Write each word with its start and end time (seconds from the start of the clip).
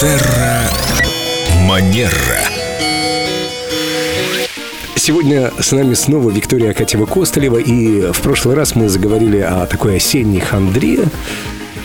Терра 0.00 0.70
Манера. 1.62 2.12
Сегодня 4.94 5.50
с 5.58 5.72
нами 5.72 5.94
снова 5.94 6.30
Виктория 6.30 6.70
Акатьева-Костолева, 6.70 7.60
и 7.60 8.12
в 8.12 8.20
прошлый 8.20 8.54
раз 8.54 8.76
мы 8.76 8.88
заговорили 8.88 9.38
о 9.38 9.66
такой 9.66 9.96
осенней 9.96 10.38
хандре, 10.38 11.00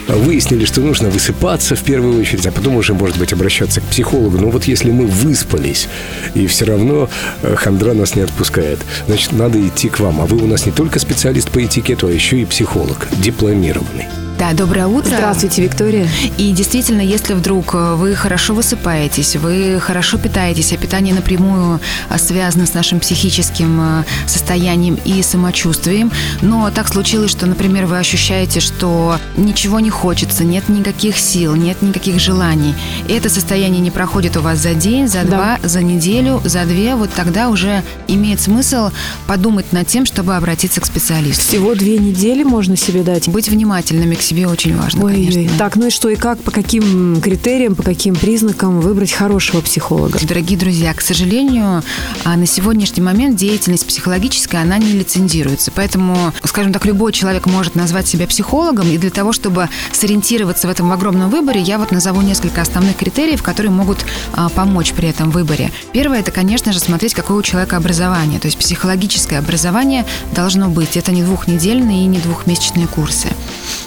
выяснили, 0.07 0.65
что 0.65 0.81
нужно 0.81 1.09
высыпаться 1.09 1.75
в 1.75 1.81
первую 1.81 2.21
очередь, 2.21 2.45
а 2.45 2.51
потом 2.51 2.75
уже, 2.75 2.93
может 2.93 3.17
быть, 3.17 3.33
обращаться 3.33 3.81
к 3.81 3.85
психологу. 3.85 4.37
Но 4.37 4.51
вот 4.51 4.65
если 4.65 4.91
мы 4.91 5.07
выспались, 5.07 5.87
и 6.35 6.45
все 6.45 6.65
равно 6.65 7.09
э, 7.41 7.55
хандра 7.55 7.93
нас 7.93 8.15
не 8.15 8.21
отпускает, 8.21 8.79
значит, 9.07 9.31
надо 9.31 9.59
идти 9.65 9.89
к 9.89 9.99
вам. 9.99 10.21
А 10.21 10.27
вы 10.27 10.37
у 10.37 10.45
нас 10.45 10.67
не 10.67 10.71
только 10.71 10.99
специалист 10.99 11.49
по 11.49 11.65
этикету, 11.65 12.05
а 12.05 12.11
еще 12.11 12.39
и 12.39 12.45
психолог, 12.45 13.07
дипломированный. 13.13 14.22
Да, 14.43 14.51
доброе 14.51 14.87
утро. 14.87 15.07
Здравствуйте, 15.07 15.61
Виктория. 15.61 16.05
И 16.37 16.51
действительно, 16.51 16.99
если 16.99 17.33
вдруг 17.33 17.75
э, 17.75 17.95
вы 17.95 18.13
хорошо 18.13 18.53
высыпаетесь, 18.53 19.37
вы 19.37 19.79
хорошо 19.79 20.17
питаетесь, 20.17 20.73
а 20.73 20.77
питание 20.77 21.15
напрямую 21.15 21.79
э, 22.09 22.17
связано 22.17 22.65
с 22.65 22.73
нашим 22.73 22.99
психическим 22.99 23.79
э, 23.79 24.03
состоянием 24.27 24.99
и 25.05 25.21
самочувствием, 25.21 26.11
но 26.41 26.69
так 26.71 26.89
случилось, 26.89 27.31
что, 27.31 27.45
например, 27.45 27.85
вы 27.85 27.97
ощущаете, 27.97 28.59
что 28.59 29.17
ничего 29.37 29.79
не 29.79 29.89
хочется, 29.89 30.43
нет 30.43 30.67
никаких 30.67 31.17
сил, 31.17 31.55
нет 31.55 31.81
никаких 31.81 32.19
желаний, 32.19 32.75
и 33.07 33.13
это 33.13 33.29
состояние 33.29 33.79
не 33.79 33.91
проходит 33.91 34.35
у 34.35 34.41
вас 34.41 34.59
за 34.59 34.73
день, 34.73 35.07
за 35.07 35.23
два, 35.23 35.57
да. 35.61 35.69
за 35.69 35.81
неделю, 35.81 36.41
за 36.43 36.65
две, 36.65 36.95
вот 36.95 37.11
тогда 37.15 37.47
уже 37.47 37.81
имеет 38.09 38.41
смысл 38.41 38.89
подумать 39.25 39.71
над 39.71 39.87
тем, 39.87 40.05
чтобы 40.05 40.35
обратиться 40.35 40.81
к 40.81 40.85
специалисту. 40.85 41.41
Всего 41.41 41.75
две 41.75 41.97
недели 41.97 42.43
можно 42.43 42.75
себе 42.75 43.03
дать? 43.03 43.29
Быть 43.29 43.47
внимательными 43.47 44.15
к 44.15 44.21
себе 44.21 44.32
очень 44.41 44.75
важно, 44.77 45.05
Ой, 45.05 45.13
конечно. 45.13 45.57
Так, 45.57 45.75
ну 45.75 45.87
и 45.87 45.89
что, 45.89 46.09
и 46.09 46.15
как, 46.15 46.39
по 46.39 46.51
каким 46.51 47.21
критериям, 47.21 47.75
по 47.75 47.83
каким 47.83 48.15
признакам 48.15 48.81
выбрать 48.81 49.11
хорошего 49.11 49.61
психолога? 49.61 50.19
Дорогие 50.21 50.57
друзья, 50.57 50.93
к 50.93 51.01
сожалению, 51.01 51.83
а, 52.23 52.35
на 52.35 52.45
сегодняшний 52.45 53.01
момент 53.01 53.35
деятельность 53.35 53.85
психологическая, 53.85 54.61
она 54.61 54.77
не 54.77 54.91
лицензируется. 54.93 55.71
Поэтому, 55.73 56.33
скажем 56.43 56.73
так, 56.73 56.85
любой 56.85 57.11
человек 57.11 57.45
может 57.45 57.75
назвать 57.75 58.07
себя 58.07 58.27
психологом, 58.27 58.89
и 58.89 58.97
для 58.97 59.09
того, 59.09 59.31
чтобы 59.33 59.69
сориентироваться 59.91 60.67
в 60.67 60.71
этом 60.71 60.91
огромном 60.91 61.29
выборе, 61.29 61.61
я 61.61 61.77
вот 61.77 61.91
назову 61.91 62.21
несколько 62.21 62.61
основных 62.61 62.97
критериев, 62.97 63.43
которые 63.43 63.71
могут 63.71 64.05
а, 64.33 64.49
помочь 64.49 64.93
при 64.93 65.09
этом 65.09 65.29
выборе. 65.29 65.71
Первое, 65.93 66.19
это, 66.19 66.31
конечно 66.31 66.73
же, 66.73 66.79
смотреть, 66.79 67.13
какое 67.13 67.37
у 67.37 67.41
человека 67.41 67.77
образование. 67.77 68.39
То 68.39 68.47
есть 68.47 68.57
психологическое 68.57 69.37
образование 69.37 70.05
должно 70.33 70.69
быть. 70.69 70.97
Это 70.97 71.11
не 71.11 71.23
двухнедельные 71.23 72.03
и 72.03 72.07
не 72.07 72.19
двухмесячные 72.19 72.87
курсы. 72.87 73.27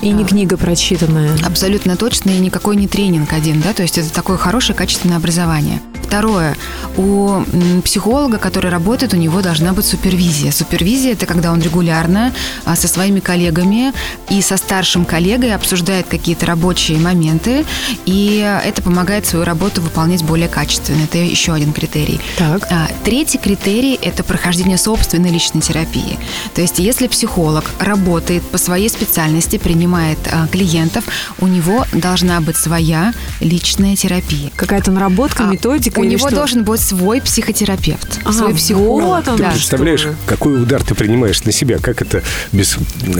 И 0.03 0.11
не 0.11 0.25
книга 0.25 0.57
прочитанная. 0.57 1.37
Абсолютно 1.45 1.97
точно, 1.97 2.31
и 2.31 2.39
никакой 2.39 2.77
не 2.77 2.87
тренинг 2.87 3.33
один, 3.33 3.61
да, 3.61 3.73
то 3.73 3.83
есть 3.83 3.99
это 3.99 4.13
такое 4.13 4.37
хорошее 4.37 4.77
качественное 4.77 5.17
образование. 5.17 5.81
Второе. 6.03 6.57
У 6.97 7.43
психолога, 7.85 8.39
который 8.39 8.71
работает, 8.71 9.13
у 9.13 9.17
него 9.17 9.43
должна 9.43 9.73
быть 9.73 9.85
супервизия. 9.85 10.53
Супервизия– 10.53 11.13
это 11.15 11.27
когда 11.27 11.51
он 11.51 11.61
регулярно 11.61 12.33
а, 12.65 12.77
со 12.77 12.87
своими 12.87 13.19
коллегами 13.19 13.93
и 14.31 14.41
со 14.41 14.57
старшим 14.57 15.05
коллегой 15.05 15.53
обсуждает 15.55 16.07
какие-то 16.07 16.47
рабочие 16.47 16.99
моменты, 16.99 17.67
и 18.05 18.39
это 18.65 18.83
помогает 18.83 19.27
свою 19.27 19.45
работу 19.45 19.81
выполнять 19.81 20.23
более 20.23 20.49
качественно. 20.49 21.03
Это 21.03 21.19
еще 21.19 21.53
один 21.53 21.73
критерий. 21.73 22.21
Так. 22.39 22.67
А, 22.71 22.89
третий 23.05 23.39
критерий– 23.39 23.99
это 24.03 24.23
прохождение 24.23 24.79
собственной 24.79 25.31
личной 25.31 25.61
терапии. 25.61 26.19
То 26.55 26.61
есть 26.61 26.79
если 26.79 27.09
психолог 27.09 27.65
работает 27.81 28.45
по 28.45 28.59
своей 28.59 28.89
специальности, 28.89 29.59
принимает 29.59 29.86
а, 29.95 30.47
клиентов, 30.49 31.05
у 31.39 31.47
него 31.47 31.87
должна 31.93 32.41
быть 32.41 32.57
своя 32.57 33.13
личная 33.41 33.97
терапия. 33.97 34.51
Какая-то 34.57 34.91
наработка, 34.91 35.45
методика? 35.45 36.01
У 36.01 36.05
него 36.05 36.29
что? 36.29 36.37
должен 36.37 36.65
быть 36.65 36.81
свой 36.81 37.21
психотерапевт, 37.21 38.21
а, 38.25 38.33
свой 38.33 38.55
психолог. 38.55 39.07
Вот 39.07 39.29
он, 39.29 39.37
ты 39.37 39.43
да, 39.43 39.51
представляешь, 39.51 40.01
что? 40.01 40.15
какой 40.27 40.63
удар 40.63 40.83
ты 40.83 40.95
принимаешь 40.95 41.43
на 41.45 41.53
себя, 41.53 41.79
как 41.79 42.03
это 42.03 42.23
без 42.53 42.77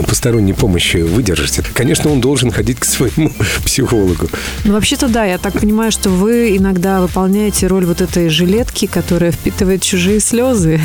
посторонней 0.07 0.53
помощи 0.53 0.99
выдержать? 0.99 1.61
Конечно, 1.75 2.11
он 2.11 2.21
должен 2.21 2.51
ходить 2.51 2.79
к 2.79 2.85
своему 2.85 3.33
психологу. 3.65 4.29
Ну, 4.65 4.73
вообще-то 4.73 5.09
да, 5.09 5.25
я 5.25 5.39
так 5.39 5.61
понимаю, 5.61 5.93
что 5.93 6.11
вы 6.11 6.57
иногда 6.57 7.01
выполняете 7.01 7.67
роль 7.67 7.85
вот 7.85 8.01
этой 8.01 8.29
жилетки, 8.29 8.87
которая 8.87 9.33
впитывает 9.33 9.83
чужие 9.83 10.21
слезы. 10.21 10.81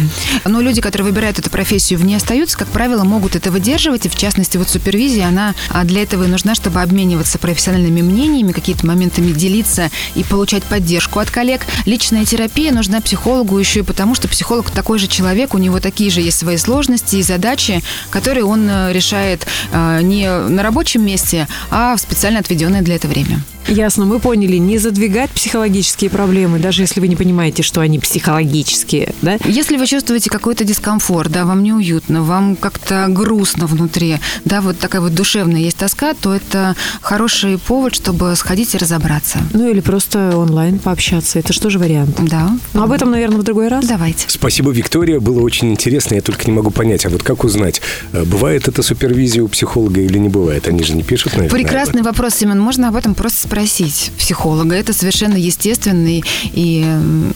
Но 0.45 0.61
люди, 0.61 0.81
которые 0.81 1.07
выбирают 1.07 1.39
эту 1.39 1.49
профессию, 1.49 1.99
в 1.99 2.05
ней 2.05 2.15
остаются, 2.15 2.57
как 2.57 2.67
правило, 2.67 3.03
могут 3.03 3.35
это 3.35 3.51
выдерживать, 3.51 4.05
и 4.05 4.09
в 4.09 4.15
частности, 4.15 4.57
вот 4.57 4.69
супервизия, 4.69 5.27
она 5.27 5.55
а, 5.73 5.83
для 5.83 6.03
этого 6.03 6.25
и 6.25 6.27
нужна, 6.27 6.55
чтобы 6.55 6.81
обмениваться 6.81 7.37
профессиональными 7.37 8.01
мнениями, 8.01 8.51
какие-то 8.51 8.85
моментами 8.85 9.31
делиться 9.31 9.89
и 10.15 10.23
получать 10.23 10.63
поддержку 10.63 11.19
от 11.19 11.29
коллег. 11.29 11.65
Личная 11.85 12.25
терапия 12.25 12.71
нужна 12.71 13.01
психологу 13.01 13.57
еще 13.57 13.79
и 13.79 13.83
потому, 13.83 14.15
что 14.15 14.27
психолог 14.27 14.69
такой 14.71 14.99
же 14.99 15.07
человек, 15.07 15.53
у 15.53 15.57
него 15.57 15.79
такие 15.79 16.09
же 16.09 16.21
есть 16.21 16.37
свои 16.37 16.57
сложности 16.57 17.17
и 17.17 17.23
задачи, 17.23 17.81
которые 18.09 18.45
он 18.45 18.67
э, 18.69 18.93
решает 18.93 19.45
э, 19.71 20.01
не 20.01 20.29
на 20.29 20.63
рабочем 20.63 21.05
месте, 21.05 21.47
а 21.69 21.95
в 21.95 21.99
специально 21.99 22.39
отведенное 22.39 22.81
для 22.81 22.95
этого 22.95 23.11
время. 23.11 23.41
Ясно, 23.67 24.05
мы 24.05 24.19
поняли. 24.19 24.57
Не 24.57 24.77
задвигать 24.77 25.29
психологические 25.31 26.09
проблемы, 26.09 26.59
даже 26.59 26.83
если 26.83 26.99
вы 26.99 27.07
не 27.07 27.15
понимаете, 27.15 27.63
что 27.63 27.81
они 27.81 27.99
психологические, 27.99 29.13
да? 29.21 29.37
Если 29.45 29.77
вы 29.77 29.87
чувствуете 29.87 30.29
какой-то 30.29 30.63
дискомфорт, 30.63 31.31
да, 31.31 31.45
вам 31.45 31.63
неуютно, 31.63 32.23
вам 32.23 32.55
как-то 32.55 33.05
грустно 33.09 33.67
внутри, 33.67 34.17
да, 34.45 34.61
вот 34.61 34.79
такая 34.79 35.01
вот 35.01 35.13
душевная 35.13 35.61
есть 35.61 35.77
тоска, 35.77 36.13
то 36.13 36.33
это 36.33 36.75
хороший 37.01 37.57
повод, 37.57 37.95
чтобы 37.95 38.35
сходить 38.35 38.75
и 38.75 38.77
разобраться. 38.77 39.39
Ну 39.53 39.69
или 39.69 39.79
просто 39.79 40.37
онлайн 40.37 40.79
пообщаться. 40.79 41.39
Это 41.39 41.53
что 41.53 41.69
же 41.69 41.79
вариант? 41.79 42.17
Да. 42.19 42.57
Но 42.73 42.83
об 42.83 42.91
этом, 42.91 43.11
наверное, 43.11 43.37
в 43.37 43.43
другой 43.43 43.67
раз. 43.67 43.85
Давайте. 43.85 44.25
Спасибо, 44.27 44.71
Виктория. 44.71 45.19
Было 45.19 45.41
очень 45.41 45.71
интересно. 45.71 46.15
Я 46.15 46.21
только 46.21 46.45
не 46.45 46.51
могу 46.51 46.71
понять, 46.71 47.05
а 47.05 47.09
вот 47.09 47.23
как 47.23 47.43
узнать, 47.43 47.81
э, 48.11 48.23
бывает 48.25 48.67
это 48.67 48.83
супервизия 48.83 49.43
у 49.43 49.47
психолога 49.47 50.01
или 50.01 50.17
не 50.17 50.29
бывает? 50.29 50.67
Они 50.67 50.83
же 50.83 50.93
не 50.93 51.03
пишут, 51.03 51.33
наверное. 51.33 51.51
Прекрасный 51.51 52.01
вопрос, 52.01 52.35
Семен. 52.35 52.59
Можно 52.59 52.89
об 52.89 52.95
этом 52.95 53.15
просто 53.15 53.37
спросить 53.51 54.13
психолога. 54.17 54.75
Это 54.75 54.93
совершенно 54.93 55.35
естественный 55.35 56.23
и 56.53 56.85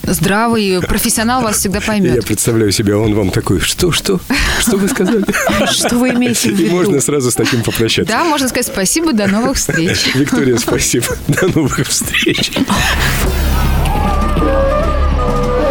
здравый 0.04 0.80
профессионал 0.80 1.42
вас 1.42 1.58
всегда 1.58 1.82
поймет. 1.82 2.14
Я 2.14 2.22
представляю 2.22 2.72
себя, 2.72 2.96
он 2.96 3.14
вам 3.14 3.30
такой, 3.30 3.60
что, 3.60 3.92
что? 3.92 4.18
Что 4.60 4.78
вы 4.78 4.88
сказали? 4.88 5.26
Что 5.70 5.96
вы 5.98 6.10
имеете 6.10 6.48
в 6.48 6.52
виду? 6.52 6.64
И 6.64 6.70
можно 6.70 7.02
сразу 7.02 7.30
с 7.30 7.34
таким 7.34 7.62
попрощаться. 7.62 8.10
Да, 8.10 8.24
можно 8.24 8.48
сказать 8.48 8.66
спасибо, 8.66 9.12
до 9.12 9.26
новых 9.26 9.58
встреч. 9.58 10.06
Виктория, 10.14 10.56
спасибо. 10.56 11.06
До 11.28 11.48
новых 11.48 11.86
встреч. 11.86 12.50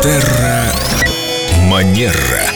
Терра 0.03 0.72
Манера. 1.72 2.54